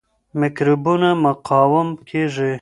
میکروبونه 0.39 1.09
مقاوم 1.25 1.87
کیږي. 2.07 2.51